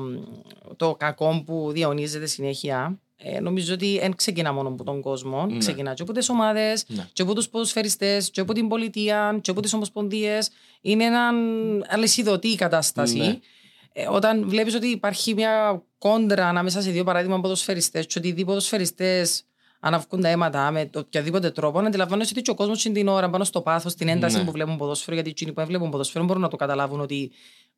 [0.77, 2.99] το κακό που διαονίζεται συνέχεια.
[3.17, 5.45] Ε, νομίζω ότι δεν ξεκινά μόνο από τον κόσμο.
[5.45, 5.57] Ναι.
[5.57, 7.07] Ξεκινά και από τις ομάδες, Ναι.
[7.13, 10.49] και από τους ποδοσφαιριστές, και από την πολιτεία, και από τις ομοσπονδίες.
[10.81, 11.29] Είναι ένα
[11.87, 13.17] αλυσιδωτή η κατάσταση.
[13.17, 13.39] Ναι.
[13.93, 18.31] Ε, όταν βλέπεις ότι υπάρχει μια κόντρα ανάμεσα σε δύο παράδειγμα ποδοσφαιριστές, και ότι οι
[18.31, 19.43] δύο ποδοσφαιριστές
[19.79, 23.43] αναβκούν τα αίματα με οποιαδήποτε τρόπο, να αντιλαμβάνεσαι ότι και ο κόσμος την ώρα πάνω
[23.43, 24.43] στο πάθος, την ένταση Ναι.
[24.43, 27.31] που βλέπουν ποδόσφαιρο, γιατί εκείνοι που δεν βλέπουν ποδόσφαιρο μπορούν να το καταλάβουν ότι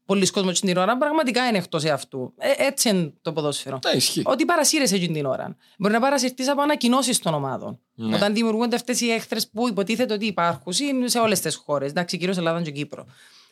[0.06, 2.34] πολλοί κόσμοι την ώρα πραγματικά είναι εκτός εαυτού.
[2.38, 3.80] Ε, έτσι είναι το ποδόσφαιρο.
[3.80, 4.22] Τα ισχύει.
[4.25, 5.56] Ότι παρασύρεσαι εκείνη την ώρα.
[5.77, 7.80] Μπορεί να παρασυρθείς από ανακοινώσεις των ομάδων.
[7.94, 8.16] Ναι.
[8.16, 11.89] Όταν δημιουργούνται αυτές οι έχθρες που υποτίθεται ότι υπάρχουν είναι σε όλες τις χώρες.
[11.89, 13.06] Εντάξει, κυρίως Ελλάδα και Κύπρο.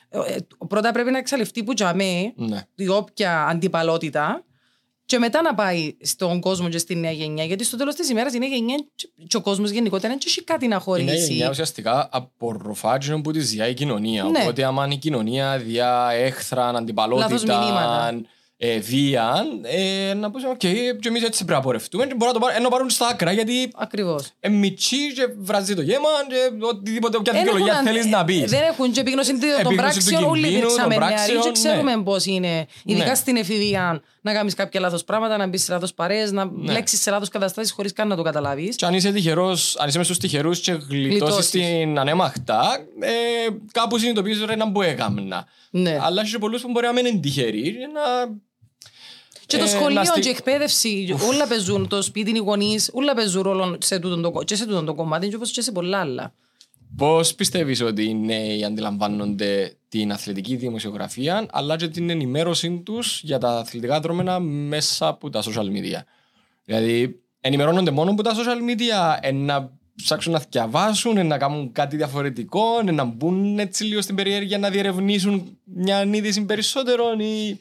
[0.10, 0.38] Ε, ε,
[0.68, 2.62] πρώτα πρέπει να εξαλειφθεί που τζαμέ Ναι.
[2.76, 4.44] η όποια αντιπαλότητα
[5.06, 7.44] και μετά να πάει στον κόσμο και στη νέα γενιά.
[7.44, 8.76] Γιατί στο τέλος της ημέρας η νέα γενιά
[9.28, 11.34] και ο κόσμος γενικότερα δεν έχει κάτι να Η νέα χωρίσει.
[11.34, 14.24] γενιά ουσιαστικά απορροφά εκείνο που της διά η κοινωνία.
[14.24, 14.40] Ναι.
[14.42, 18.22] Οπότε άμα η κοινωνία διά έχθραν, Λάθος αντιπαλότητα, μηνύματα.
[18.58, 22.40] Ε, βία, ε, να πούμε, οκ, και εμείς έτσι πρέπει να πορευτούμε και μπορεί να
[22.40, 24.32] το πάρουν, να πάρουν στα άκρα γιατί Ακριβώς.
[24.40, 28.50] ε, μιτσί και βράζει το γαίμα και οτιδήποτε, όποια δικαιολογία θέλεις να πεις.
[28.52, 30.24] Δεν έχουν και επίγνωση των Επίγνωση του πράξεων.
[30.24, 31.54] Όλοι κινδύνου, υπήρξαμε των νεαροί πράξεων, και ναι.
[31.54, 32.68] ξέρουμε πώς είναι.
[32.86, 33.16] Ειδικά Ναι.
[33.16, 37.12] στην εφηβεία να κάνεις κάποια λάθος πράγματα, να μπεις σε λάθος παρέες, να μπλέξεις σε
[37.12, 38.76] λάθος καταστάσεις χωρίς καν να το καταλάβεις.
[38.76, 41.50] Και αν είσαι τυχερός, αν είσαι μες στους τυχερούς και γλιτώσεις Γλιτώσεις.
[41.50, 43.10] την ανέμαχτα, ε,
[43.72, 45.46] κάπου συνειδητοποιείς ρε να που έκαμνα.
[45.70, 46.00] Ναι.
[46.02, 48.02] Αλλά έχει και πολλούς που μπορεί να μην είναι τυχεροί και να...
[49.46, 52.90] Και το ε, σχολείο να στη- και η εκπαίδευση, όλα παίζουν, το σπίτι, οι γονείς,
[52.94, 55.62] όλα παίζουν ρόλο σε τούτον το, κο- και σε τούτον το κομμάτι, και όπως και
[55.62, 56.34] σε πολλά άλλα.
[56.98, 63.38] Πώς πιστεύεις ότι οι νέοι αντιλαμβάνονται την αθλητική δημοσιογραφία αλλά και την ενημέρωση τους για
[63.38, 66.02] τα αθλητικά δρόμενα μέσα από τα social media;
[66.66, 71.72] Δηλαδή ενημερώνονται μόνο από τα social media ε, να ψάξουν να διαβάσουν, ε, να κάνουν
[71.72, 77.60] κάτι διαφορετικό, ε, να μπουν έτσι λίγο στην περιέργεια να διερευνήσουν μια είδηση περισσότερο ή...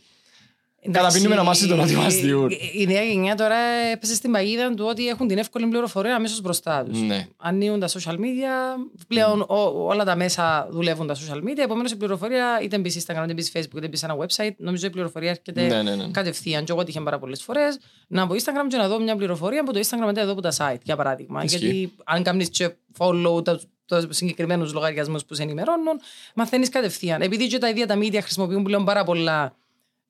[0.90, 2.51] Καταπίνουμε να μάθεις τον οτιμαστιούν.
[2.51, 3.57] Η, η νέα γενιά τώρα
[3.92, 7.01] έπεσε στην παγίδα του ότι έχουν την εύκολη πληροφορία αμέσως μπροστά τους.
[7.01, 7.27] Ναι.
[7.37, 11.59] Ανοίγουν τα social media, πλέον ο- όλα τα μέσα δουλεύουν τα social media.
[11.64, 14.87] Επομένως η πληροφορία είτε μπεις Instagram, είτε μπεις Facebook, είτε μπεις σε ένα website, νομίζω
[14.87, 16.11] η πληροφορία έρχεται Ναι, ναι, ναι.
[16.11, 16.64] κατευθείαν.
[16.64, 19.73] Και εγώ τύχε πάρα πολλές φορές να από Instagram και να δω μια πληροφορία από
[19.73, 21.42] το Instagram μετά εδώ από τα site, για παράδειγμα.
[21.44, 21.59] Ισχύει.
[21.59, 26.01] Γιατί αν κάνεις και follow τα του συγκεκριμένους λογαριασμούς που σε ενημερώνουν,
[26.35, 27.23] μαθαίνεις κατευθείαν.
[27.23, 29.55] Επειδή και τα ίδια τα media χρησιμοποιούν πλέον πάρα πολλά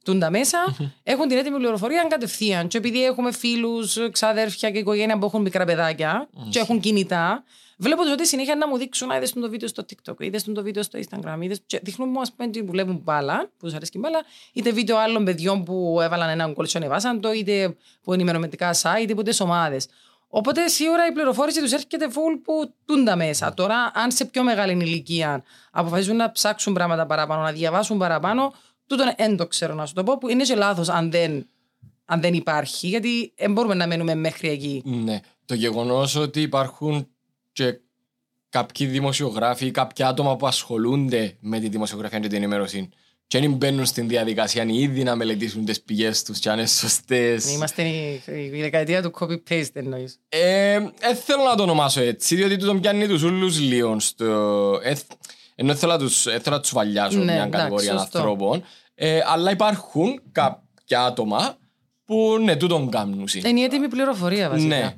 [0.04, 0.58] τούν τα μέσα,
[1.02, 2.68] έχουν την έτοιμη πληροφορία κατευθείαν.
[2.68, 7.44] Και επειδή έχουμε φίλους, ξαδέρφια και οικογένεια που έχουν μικρά παιδάκια και έχουν κινητά,
[7.78, 10.54] βλέπω ότι συνέχεια να μου δείξουν, α, είδες τον το βίντεο στο TikTok, είδες τον
[10.54, 11.60] το βίντεο στο Instagram, είδες...
[11.66, 14.96] και δείχνουν μου, ας πούμε, ότι βλέπουν μπάλα, που τους αρέσει η μπάλα, είτε βίντεο
[14.98, 19.40] άλλων παιδιών που έβαλαν έναν γκολ και ανεβάσαν το, είτε που ενημερωτικά site, είτε τις
[19.40, 19.88] ομάδες.
[20.28, 23.54] Οπότε σίγουρα η πληροφόρηση τους έρχεται full που τούν τα μέσα.
[23.54, 28.54] Τώρα, αν σε πιο μεγάλη ηλικία αποφασίζουν να ψάξουν πράγματα παραπάνω, να διαβάσουν παραπάνω,
[28.86, 31.46] τούτο δεν το ξέρω να σου το πω, που είναι και λάθος αν δεν,
[32.04, 34.82] αν δεν υπάρχει, γιατί δεν μπορούμε να μένουμε μέχρι εκεί.
[34.84, 35.20] Ναι.
[35.44, 37.08] Το γεγονός ότι υπάρχουν
[37.52, 37.78] και
[38.48, 42.90] κάποιοι δημοσιογράφοι, κάποια άτομα που ασχολούνται με τη δημοσιογραφία και την ενημέρωση
[43.26, 47.52] και δεν μπαίνουν στην διαδικασία ήδη να μελετήσουν τις πηγές τους και αν είναι σωστές.
[47.52, 50.20] Είμαστε η, η δεκαετία του copy-paste εννοείς.
[50.28, 54.80] Ε, ε, θέλω να το ονομάσω έτσι, διότι του τον πιάνει τους ούλους λίγο στο.
[54.82, 54.94] Ε,
[55.54, 58.18] ενώ θέλω να τους, ε, θέλω να τους βαλιάσω Ναι, μια εντάξει, κατηγορία σωστό.
[58.18, 58.64] ανθρώπων.
[58.94, 61.56] Ε, αλλά υπάρχουν κάποια άτομα
[62.04, 63.28] που ναι, τούτον κάνουν.
[63.44, 64.76] Είναι η έτοιμη πληροφορία βασικά.
[64.76, 64.94] Ναι.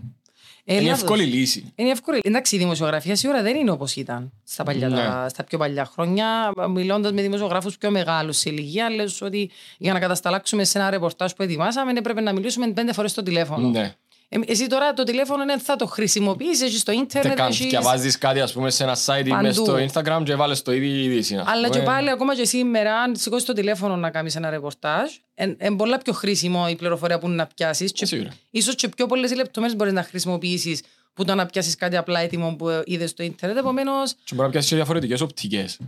[0.69, 1.03] Ε, Είναι λάθος.
[1.03, 1.73] εύκολη λύση.
[1.75, 2.21] Είναι εύκολη.
[2.23, 4.97] Εντάξει, η δημοσιογραφία σίγουρα δεν είναι όπως ήταν στα, παλιά, Ναι.
[4.97, 6.53] τα- στα πιο παλιά χρόνια.
[6.71, 11.33] Μιλώντας με δημοσιογράφους πιο μεγάλους σε ηλικία, λες ότι για να κατασταλάξουμε σε ένα ρεπορτάζ
[11.33, 13.69] που ετοιμάσαμε, έπρεπε να μιλήσουμε πέντε φορές στο τηλέφωνο.
[13.69, 13.95] Ναι.
[14.29, 17.37] Ε, εσύ τώρα το τηλέφωνο είναι, θα το χρησιμοποιήσει, έχεις στο Και ίντερνετ.
[17.37, 19.43] κάνεις, έχεις- διαβάζεις κάτι ας πούμε σε ένα site ή Παντού.
[19.43, 21.37] μες στο Instagram και βάλεις το ίδιο είδηση.
[21.37, 21.85] ας Αλλά και πούμε.
[21.93, 26.13] πάλι, ακόμα και σήμερα, αν σηκώσεις το τηλέφωνο να κάνεις ένα ρεπορτάζ, είναι πολλά πιο
[26.13, 27.91] χρήσιμο η πληροφορία που είναι να πιάσεις.
[27.95, 28.31] Σίγουρα.
[28.51, 30.81] ίσως και πιο πολλές λεπτομέρειες μπορείς να χρησιμοποιήσεις
[31.15, 33.59] που το να πιάσεις κάτι απλά έτοιμο που είδες στο ίντερνετ.
[33.59, 35.79] Επομένως, Και μπορεί να πιάσεις και διαφορετικές οπτικές.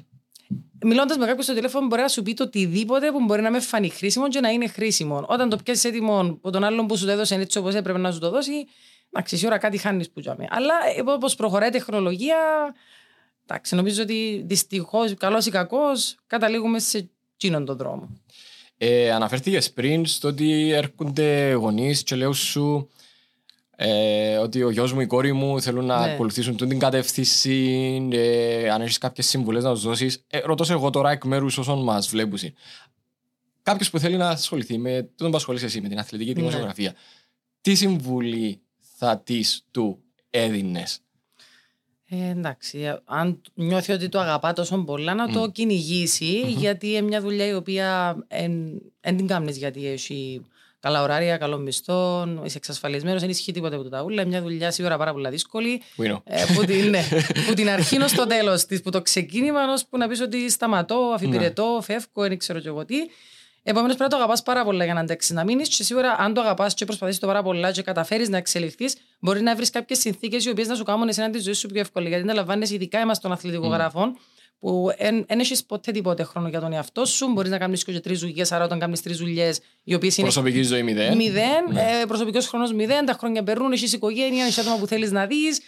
[0.84, 3.60] Μιλώντας με κάποιον στο τηλέφωνο, μπορεί να σου πει το οτιδήποτε που μπορεί να με
[3.60, 5.24] φανεί χρήσιμο και να είναι χρήσιμο.
[5.28, 8.12] Όταν το πιάσει έτοιμο από τον άλλον που σου το έδωσε έτσι όπως έπρεπε να
[8.12, 8.66] σου το δώσει,
[9.12, 10.46] Εντάξει, σίγουρα κάτι χάνεις που τζάμε.
[10.48, 10.74] Αλλά
[11.06, 12.36] όπως προχωράει η τεχνολογία,
[13.46, 18.08] εντάξει, νομίζω ότι δυστυχώς, καλός ή κακός, καταλήγουμε σε εκείνον τον δρόμο.
[18.78, 22.90] Ε, Αναφέρθηκες πριν στο ότι έρχονται γονείς και λέω σου
[23.80, 26.12] ε, ότι ο γιος μου, η κόρη μου θέλουν να Ναι.
[26.12, 28.08] ακολουθήσουν τούτη την κατεύθυνση.
[28.12, 30.24] Ε, αν έχεις κάποιες συμβουλέ να τους δώσεις.
[30.26, 32.38] Ε, ρωτώ σε εγώ τώρα εκ μέρους όσων μας βλέπουν.
[33.62, 36.36] Κάποιος που θέλει να ασχοληθεί με τον που ασχολείσαι εσύ, με την αθλητική Ναι.
[36.38, 36.94] δημοσιογραφία.
[37.60, 38.60] Τι συμβουλή
[38.96, 39.98] θα της του
[40.30, 41.00] έδινες;
[42.10, 47.00] Ε, εντάξει, ε, αν νιώθει ότι το αγαπά τόσο πολλά, να το κυνηγήσει, γιατί είναι
[47.00, 48.16] μια δουλειά η οποία
[49.00, 50.40] δεν την κάνεις γιατί έχει
[50.80, 54.22] καλά ωράρια, καλό μισθό, είσαι εξασφαλισμένος, δεν ισχύει τίποτα από τα ούλα.
[54.22, 55.82] Είναι μια δουλειά σίγουρα πάρα πολύ δύσκολη.
[55.96, 56.20] Που είναι.
[56.24, 57.02] Ε, που, την, ναι,
[57.46, 61.10] που την αρχή ως το τέλος της, που το ξεκίνημα ώσπου να πεις ότι σταματώ,
[61.14, 62.96] αφιπηρετώ, φεύγω, δεν ξέρω και εγώ τι.
[63.62, 65.68] Επομένως πρέπει να το αγαπάς πάρα πολλά για να αντέξεις να μείνεις.
[65.68, 69.40] Και σίγουρα, αν το αγαπάς και προσπαθείς το πάρα πολλά και καταφέρεις να εξελιχθείς, μπορεί
[69.40, 72.08] να βρεις κάποιες συνθήκες οι οποίες να σου κάνουν εσένα τη ζωή σου πιο εύκολη.
[72.08, 74.18] Γιατί αντιλαμβάνεσαι, ειδικά είμαστε των αθλητικογράφων,
[74.58, 74.90] που
[75.26, 77.32] δεν έχεις ποτέ τίποτε χρόνο για τον εαυτό σου.
[77.32, 80.62] Μπορείς να κάνεις και τρεις δουλειές, άρα όταν κάνεις τρεις δουλειές, οι οποίες είναι Προσωπική
[80.62, 81.16] ζωή μηδέν.
[81.16, 85.26] Μηδέν, ε, προσωπικός χρόνος μηδέν, τα χρόνια περνούν, έχεις οικογένεια, έχεις άτομα που θέλεις να
[85.26, 85.60] δεις.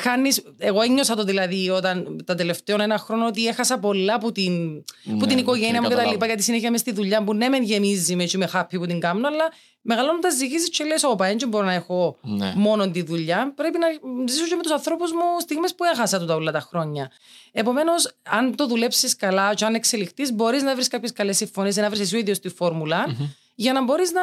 [0.00, 4.84] Χάνεις, εγώ ένιωσα το δηλαδή όταν τα τελευταία ένα χρόνο ότι έχασα πολλά που την,
[4.84, 6.12] που Ναι, την οικογένεια οκ, μου και τα καταλάβω.
[6.12, 8.86] λοιπά γιατί συνέχεια μες στη δουλειά που ναι μεν γεμίζει με και είμαι happy που
[8.86, 12.52] την κάνω αλλά μεγαλώνοντας ζυγίζεις και λες όπα έτσι μπορώ να έχω Ναι.
[12.56, 13.86] μόνο τη δουλειά πρέπει να
[14.28, 17.10] ζήσω και με τους ανθρώπους μου στιγμές που έχασα τούτα όλα τα χρόνια
[17.52, 21.88] Επομένως αν το δουλέψεις καλά και αν εξελιχθείς μπορείς να βρεις κάποιες καλές συμφωνίες να
[21.88, 23.16] βρεις εσύ ο ίδιος τη φορμουλα
[23.54, 24.20] για να μπορείς να,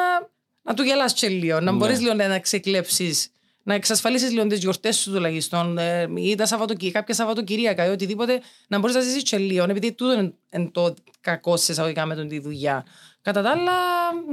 [0.61, 1.77] να του γελάς και λίγο να Ναι.
[1.77, 3.31] μπορείς λίγο να ξεκλέψεις
[3.63, 8.41] να εξασφαλίσεις λίγο τις γιορτές σου τουλάχιστον, ε, ή τα Σαββατοκύριακα, κάποια Σαββατοκυριακά ή οτιδήποτε,
[8.67, 12.15] να μπορείς να ζήσεις και λίγο, επειδή τούτο είναι, είναι το κακό σε εισαγωγικά με
[12.15, 12.85] τον τη δουλειά.
[13.21, 13.71] Κατά τα άλλα,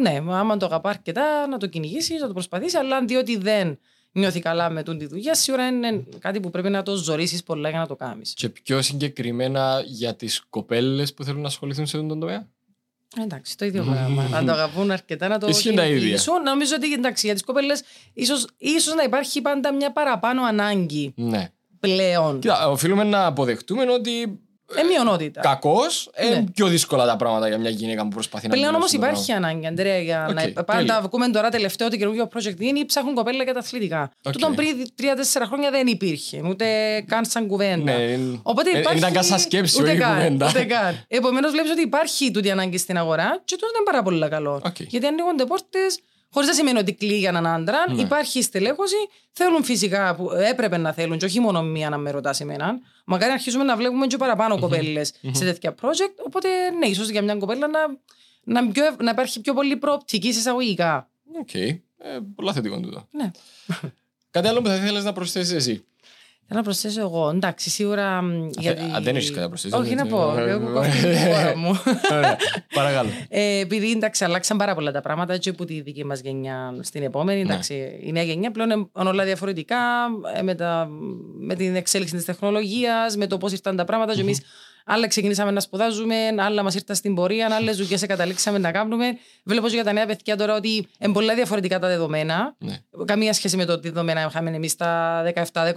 [0.01, 3.37] ναι, άμα το αγαπά αρκετά, να το κυνηγήσεις, να το προσπαθήσεις, αλλά αν δει ότι
[3.37, 3.79] δεν
[4.13, 7.69] νιώθει καλά με τον τη δουλειά, σίγουρα είναι κάτι που πρέπει να το ζωρίσει πολλά
[7.69, 8.35] για να το κάνεις.
[8.35, 12.49] Και πιο συγκεκριμένα για τις κοπέλες που θέλουν να ασχοληθούν σε αυτόν τον τομέα;
[13.23, 14.29] Εντάξει, το ίδιο πράγμα.
[14.33, 15.99] Αν το αγαπούν αρκετά, να το Ισχύουν τα ίδια.
[15.99, 16.43] κυνηγήσουν.
[16.43, 17.83] Νομίζω ότι εντάξει, για τις κοπέλες,
[18.59, 21.49] ίσως να υπάρχει πάντα μια παραπάνω ανάγκη Ναι.
[21.81, 22.41] πλέον.
[22.41, 24.41] Κοίτα, οφείλουμε να αποδεχτούμε ότι
[24.75, 25.41] Ε, μειονότητα.
[25.41, 25.79] κακώ
[26.27, 26.45] είναι Ναι.
[26.55, 29.33] πιο δύσκολα τα πράγματα για μια γυναίκα που προσπαθεί να Πλέον όμως πληρώσει το υπάρχει
[29.33, 30.41] ανάγκη, Αντρέα, για Οκ, να.
[30.41, 30.65] τέλεια.
[30.65, 34.11] Πάντα ακούμε τώρα τελευταίο ότι καινούργιο project είναι ψάχνουν κοπέλα για τα αθλητικά.
[34.23, 34.33] Οκ.
[34.33, 36.67] Τούτον πριν τρία-τέσσερα χρόνια δεν υπήρχε, ούτε
[37.07, 37.93] καν σαν κουβέντα.
[37.93, 38.99] Ναι, εν- Οπότε εν- υπάρχει.
[38.99, 40.47] ήταν καν σαν σκέψη, ούτε όχι καν, κουβέντα.
[40.49, 41.05] Ούτε καν.
[41.09, 44.61] Επομένως, βλέπεις ότι υπάρχει τούτη ανάγκη στην αγορά και τούτο είναι πάρα πολύ καλό.
[44.65, 44.81] Οκ.
[44.81, 45.99] Γιατί ανοίγονται πόρτες,
[46.31, 47.93] χωρίς να σημαίνει ότι κλεί για έναν άντρα.
[47.93, 48.03] Ναι.
[48.03, 48.97] Υπάρχει στελέχωση.
[49.33, 52.79] Θέλουν φυσικά που έπρεπε να θέλουν, και όχι μόνο μία να με ρωτάς εμένα.
[53.05, 56.25] Μακάρι να αρχίσουμε να βλέπουμε και παραπάνω κοπέλες σε τέτοια project.
[56.27, 57.81] Οπότε, ναι, ίσως για μια κοπέλα να,
[58.45, 61.11] να, πιο, να υπάρχει πιο πολύ προοπτική σε εισαγωγικά.
[61.41, 61.55] Οκ.
[61.55, 61.79] Ε,
[62.35, 63.09] πολλά θετικό τούτο.
[63.11, 63.31] Ναι.
[64.31, 65.85] Κάτι άλλο που θα ήθελες να προσθέσεις εσύ;
[66.49, 67.29] Θέλω να προσθέσω εγώ.
[67.35, 68.23] Εντάξει, σίγουρα.
[68.23, 68.83] μ, γιατί...
[68.95, 70.35] αν δεν έχεις κάτι να προσθέσεις, Όχι, δεν- να πω.
[70.39, 71.81] ε, Εγώ ε, κόφτω την χώρα μου.
[72.17, 72.37] Ωραία.
[72.75, 73.09] Παρακαλώ.
[73.29, 77.03] Ε, επειδή εντάξει, αλλάξαν πάρα πολλά τα πράγματα και από τη δική μας γενιά στην
[77.03, 77.43] επόμενη.
[77.43, 77.53] Ναι.
[77.53, 79.77] Εντάξει, η νέα γενιά πλέον είναι όλα διαφορετικά
[80.37, 80.89] ε, με, τα,
[81.39, 84.15] με την εξέλιξη της τεχνολογίας, με το πώς ήρθαν τα πράγματα.
[84.15, 84.41] Και εμείς
[84.87, 89.19] άλλα ξεκινήσαμε να σπουδάζουμε, άλλα μας ήρθαν στην πορεία, άλλες δουλειές καταλήξαμε να κάνουμε.
[89.45, 92.57] Βλέπω και για τα νέα παιδιά τώρα ότι είναι πολλά διαφορετικά τα δεδομένα.
[92.59, 92.77] Ναι.
[93.05, 95.73] Καμία σχέση με το τι δεδομένα είχαμε εμείς τα 17, 18,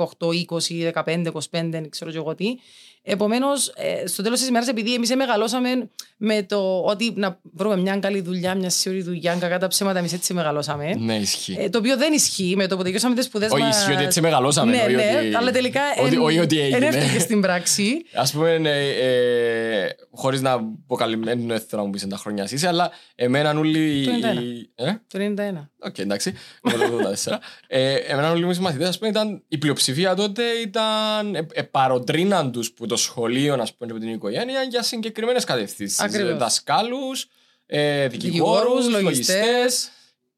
[0.49, 2.55] 20, 15, 25, δεν ξέρω και εγώ τι.
[3.01, 3.71] Επομένως,
[4.05, 5.69] στο τέλος της ημέρας, επειδή εμείς μεγαλώσαμε
[6.17, 10.13] με το ότι να βρούμε μια καλή δουλειά, μια σίγουρη δουλειά, κακά τα ψέματα, εμείς
[10.13, 10.93] έτσι μεγαλώσαμε.
[10.99, 11.55] Ναι, ισχύει.
[11.59, 13.69] Ε, το οποίο δεν ισχύει με το που τελειώσαμε τις σπουδές Όχι, μα.
[13.69, 16.77] ισχύει ότι έτσι μεγαλώσαμε, Ναι, όχι ναι, ότι- αλλά τελικά ότι- εν- όχι ότι έγινε.
[16.77, 18.01] εν έφτιαξε στην πράξη.
[18.23, 22.47] Α πούμε, ε, ε, χωρίς να πω καλυμμένο, δεν θέλω να μου πεις τα χρόνια
[22.51, 24.05] εσύ, αλλά εμένα όλοι.
[24.05, 24.69] Το 91.
[24.75, 25.69] Ε; Το 91.
[25.81, 26.33] Οκ, εντάξει.
[26.63, 27.39] Με το 84.
[27.67, 31.35] ε, εμένα όλοι μου οι μαθητές, ας πούμε, ήταν, η πλειοψηφία τότε ήταν.
[31.35, 35.43] Ε, ε, παροτρύναν τους που το σχολείο, α πούμε, και από την οικογένεια για συγκεκριμένες
[35.43, 35.99] κατευθύνσεις.
[35.99, 36.37] Ακριβώς.
[36.37, 37.27] Δασκάλους,
[37.65, 39.35] ε, δικηγόρους, Δικηγόρους, λογιστές.
[39.45, 39.89] λογιστές.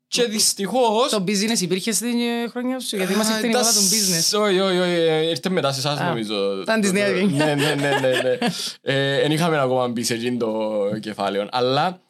[0.07, 1.07] Και δυστυχώς.
[1.09, 4.39] Το business υπήρχε στην ε, χρονιά σου, γιατί μα ήρθε η μόδα του business.
[4.41, 4.91] Όχι, όχι, όχι.
[4.91, 6.61] ε, Ήρθε μετά σε εσάς, Α, νομίζω.
[6.61, 7.37] ήταν της νέας γενιάς.
[7.45, 7.99] Ναι, ναι, ναι.
[7.99, 8.37] ναι, ναι.
[8.81, 11.47] Ε, Εν είχαμε ακόμα μπει σε εκείνο το κεφάλαιο.
[11.51, 12.01] Αλλά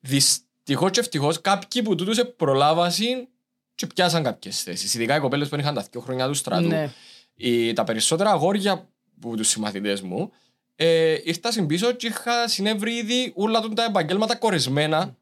[0.00, 3.28] δυστυχώς και ευτυχώς κάποιοι που τούτους προλάβασαν
[3.74, 4.94] και πιάσαν κάποιες θέσεις.
[4.94, 6.66] Ειδικά οι κοπέλες που είχαν τα δύο χρόνια του στρατού.
[6.68, 6.90] Ναι.
[7.34, 8.88] Οι- τα περισσότερα αγόρια
[9.20, 10.30] που τους συμμαθητές μου
[10.76, 15.16] ε, ήρθαν πίσω και είχα συνέβρει ήδη όλα του τα επαγγέλματα κορεσμένα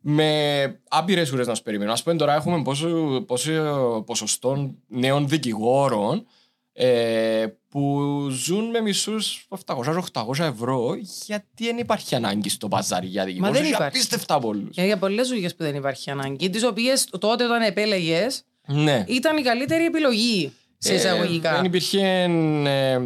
[0.00, 1.92] με άπειρες ώρε να σου περιμένουν.
[1.94, 6.26] Α πούμε, τώρα έχουμε πόσο, πόσο ποσοστό νέων δικηγόρων
[6.72, 10.94] ε, που ζουν με μισούς 700-800 ευρώ
[11.26, 13.52] γιατί δεν υπάρχει ανάγκη στο παζάρι για δικηγόρους.
[13.52, 13.96] Μα δεν Έχει υπάρχει.
[13.96, 14.70] Απίστευτα πολλούς.
[14.70, 19.04] Και για πολλές δουλειές που δεν υπάρχει ανάγκη, τις οποίες τότε όταν επέλεγες, Ναι.
[19.08, 21.54] ήταν η καλύτερη επιλογή σε Ε, εισαγωγικά.
[21.54, 22.22] Δεν υπήρχε.
[22.66, 22.98] Ε,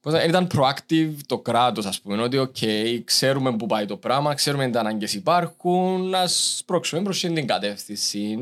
[0.00, 2.22] πώς να- ήταν proactive το κράτος, ας πούμε.
[2.22, 2.56] Ότι, οκ,
[3.04, 8.38] ξέρουμε πού πάει το πράγμα, ξέρουμε τι ανάγκες υπάρχουν, ας σπρώξουμε προς την κατεύθυνση.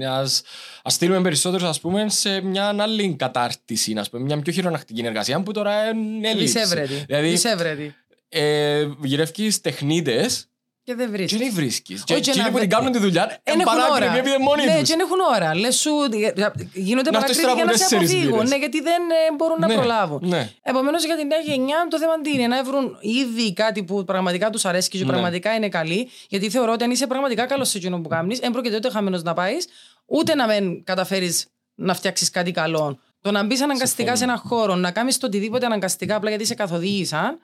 [0.83, 5.43] Α στείλουμε περισσότερους, ας πούμε, σε μια άλλη κατάρτιση, ας πούμε, μια πιο χειρονακτική εργασία
[5.43, 6.59] που τώρα είναι έλλειψη.
[6.59, 7.05] Δισεύρετη.
[7.07, 7.95] Δηλαδή, Δισεύρετη.
[8.29, 10.49] ε, γυρεύει τεχνίτες
[10.87, 11.37] Και δεν και βρίσκει.
[11.39, 12.05] δεν βρίσκεις.
[12.05, 13.89] Και Όχι, εκείνοι να που βρε- την κάνουν τη δουλειά Εν είναι έχουν ώρα.
[13.89, 14.89] παράκριβοι επειδή μόνοι Ναι, τους.
[14.89, 15.55] και δεν έχουν ώρα.
[15.55, 15.91] Λες σου,
[16.73, 18.33] γίνονται Να παρακρίβοι έρθεις τώρα για από να σε τέσσερις αποφύγουν.
[18.37, 18.51] μπύρες.
[18.51, 20.21] Ναι, γιατί δεν ε, μπορούν να Ναι, προλάβουν.
[20.35, 20.43] ναι.
[20.63, 24.51] Επομένως, για την νέα γενιά, το θέμα τι είναι, να βρουν ήδη κάτι που πραγματικά
[24.51, 25.05] τους αρέσει και Ναι.
[25.07, 26.09] πραγματικά είναι καλή.
[26.29, 29.23] Γιατί θεωρώ ότι αν είσαι πραγματικά καλός σε εκείνο που κάνεις, δεν πρόκειται ούτε χαμένος
[29.23, 29.67] να πάεις,
[30.07, 32.99] ούτε να μην καταφέρεις να φτιάξεις κάτι καλό.
[33.21, 36.55] Το να μπεις αναγκαστικά σε έναν χώρο, να κάνεις το οτιδήποτε αναγκαστικά απλά γιατί σε
[36.55, 37.39] καθοδήγησαν,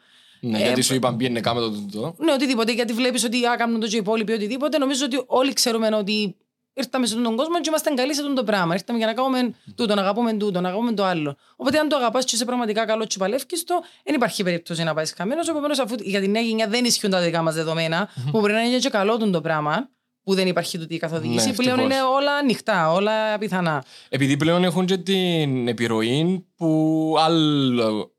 [0.45, 2.15] Ναι, Ε, γιατί σου είπαν πήγαινε κάμε το τούτο.
[2.19, 4.79] ναι, οτιδήποτε, γιατί βλέπεις ότι α, κάνουν το και οι υπόλοιποι οτιδήποτε.
[4.79, 6.37] Νομίζω ότι όλοι ξέρουμε ότι
[6.75, 8.75] ήρθαμε σε αυτόν τον κόσμο και είμαστε καλοί σε αυτό το πράγμα.
[8.75, 11.37] Ήρθαμε για να κάνουμε τούτο, να αγαπούμε τούτο, να αγαπούμε το άλλο.
[11.57, 13.75] Οπότε, αν το αγαπάς και είσαι πραγματικά καλό και παλεύει το,
[14.05, 15.41] δεν υπάρχει περίπτωση να πάεις χαμένο.
[15.49, 18.63] Επομένως, αφού για την νέα γενιά δεν ισχύουν τα δικά μας δεδομένα, που μπορεί να
[18.63, 19.89] είναι και καλό τούτο το πράγμα,
[20.25, 21.99] που δεν υπάρχει τούτη η καθοδήγηση, Ναι, πλέον ευτυχώς.
[22.01, 23.85] είναι όλα ανοιχτά, όλα πιθανά.
[24.09, 28.12] Επειδή πλέον έχουν και την επιρροή που άλλο,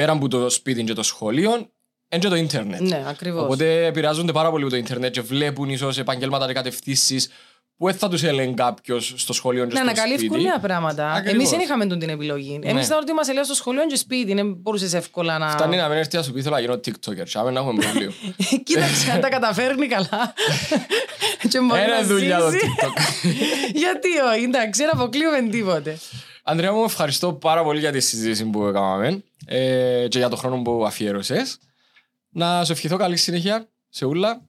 [0.00, 1.50] πέρα από το σπίτι και το σχολείο,
[2.12, 2.80] είναι και το ίντερνετ.
[2.80, 3.42] Ναι, ακριβώς.
[3.42, 7.28] Οπότε επηρεάζονται πάρα πολύ από το ίντερνετ και βλέπουν ίσως επαγγέλματα και κατευθύνσεις
[7.76, 10.42] που δεν θα τους έλεγε κάποιος στο σχολείο και Να στο ανακαλύφουν σπίτι.
[10.42, 11.10] νέα πράγματα.
[11.10, 11.34] Ακριβώς.
[11.34, 12.58] Εμείς δεν είχαμε τον την επιλογή.
[12.62, 12.84] Εμεί Ναι.
[12.84, 15.48] ήταν ότι μα έλεγαν στο σχολείο και σπίτι, δεν μπορούσες εύκολα να.
[15.50, 17.24] Φτάνει να μην έρθει να σου πει θέλω να γίνω TikToker.
[17.24, 18.12] Τσάμε να έχουμε πρόβλημα.
[18.64, 20.34] Κοίταξε αν τα καταφέρνει καλά.
[21.50, 22.66] και μπορεί Ένα να δουλειά το ζήσει.
[22.80, 22.92] TikTok.
[23.82, 25.98] Γιατί όχι, εντάξει, δεν αποκλείουμε τίποτε.
[26.42, 30.62] Ανδρέα μου, ευχαριστώ πάρα πολύ για τη συζήτηση που έκαναμε ε, και για τον χρόνο
[30.62, 31.58] που αφιέρωσες.
[32.30, 34.42] Να σου ευχηθώ καλή συνέχεια σε ούλα.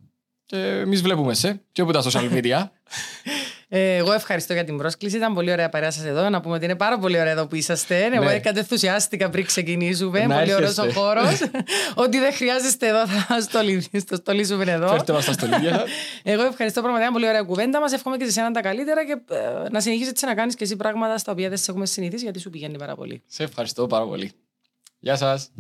[0.46, 2.64] Και εμείς βλέπουμε σε και από τα social media.
[3.74, 5.18] Ε, εγώ ευχαριστώ για την πρόσκληση.
[5.18, 6.30] Ήταν πολύ ωραία παρέα σας εδώ.
[6.30, 8.06] Να πούμε ότι είναι πάρα πολύ ωραία εδώ που είσαστε.
[8.14, 8.40] Εγώ Ναι.
[8.40, 10.26] κατενθουσιάστηκα πριν ξεκινήσουμε.
[10.26, 11.00] Να πολύ ωραίος έρχεστε.
[11.00, 11.42] ο χώρος.
[12.06, 14.88] Ότι δεν χρειάζεστε εδώ, θα στολι- στο στολίσουμε εδώ.
[14.88, 15.84] Φέρτε μας τα στολίδια.
[16.24, 17.80] Εγώ ευχαριστώ πραγματικά είναι πολύ ωραία κουβέντα.
[17.80, 20.64] Μας εύχομαι και σε εσένα τα καλύτερα και ε, να συνεχίσει έτσι να κάνεις και
[20.64, 23.24] εσύ πράγματα στα οποία δεν σε έχουμε συνηθίσει γιατί σου πηγαίνει πάρα πολύ.
[23.28, 24.32] Σε ευχαριστώ πάρα πολύ.
[25.04, 25.52] Γεια σας.